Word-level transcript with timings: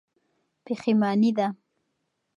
پښېماني 0.63 1.29
ده. 1.37 1.47